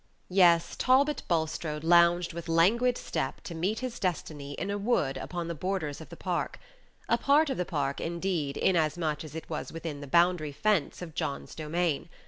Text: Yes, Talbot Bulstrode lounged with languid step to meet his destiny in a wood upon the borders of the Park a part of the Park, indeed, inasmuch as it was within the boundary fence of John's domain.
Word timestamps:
Yes, 0.31 0.75
Talbot 0.75 1.21
Bulstrode 1.27 1.83
lounged 1.83 2.33
with 2.33 2.49
languid 2.49 2.97
step 2.97 3.39
to 3.41 3.53
meet 3.53 3.81
his 3.81 3.99
destiny 3.99 4.53
in 4.53 4.71
a 4.71 4.77
wood 4.79 5.15
upon 5.15 5.47
the 5.47 5.53
borders 5.53 6.01
of 6.01 6.09
the 6.09 6.17
Park 6.17 6.57
a 7.07 7.19
part 7.19 7.51
of 7.51 7.57
the 7.57 7.65
Park, 7.65 8.01
indeed, 8.01 8.57
inasmuch 8.57 9.23
as 9.23 9.35
it 9.35 9.47
was 9.47 9.71
within 9.71 10.01
the 10.01 10.07
boundary 10.07 10.53
fence 10.53 11.03
of 11.03 11.13
John's 11.13 11.53
domain. 11.53 12.09